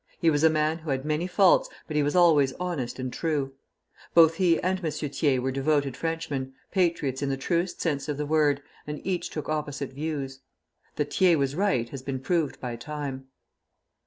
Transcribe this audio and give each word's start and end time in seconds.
He 0.19 0.31
was 0.31 0.43
a 0.43 0.49
man 0.49 0.79
who 0.79 0.89
had 0.89 1.05
many 1.05 1.27
faults, 1.27 1.69
but 1.87 1.95
he 1.95 2.01
was 2.01 2.15
always 2.15 2.53
honest 2.53 2.97
and 2.97 3.13
true. 3.13 3.53
Both 4.15 4.33
he 4.33 4.59
and 4.63 4.83
M. 4.83 4.89
Thiers 4.91 5.39
were 5.39 5.51
devoted 5.51 5.95
Frenchmen, 5.95 6.55
patriots 6.71 7.21
in 7.21 7.29
the 7.29 7.37
truest 7.37 7.81
sense 7.81 8.09
of 8.09 8.17
the 8.17 8.25
word, 8.25 8.63
and 8.87 8.99
each 9.05 9.29
took 9.29 9.47
opposite 9.47 9.93
views. 9.93 10.39
That 10.95 11.13
Thiers 11.13 11.37
was 11.37 11.55
right 11.55 11.87
has 11.89 12.01
been 12.01 12.19
proved 12.19 12.59
by 12.59 12.77
time. 12.77 13.27